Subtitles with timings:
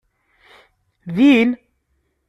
[1.15, 1.49] Din?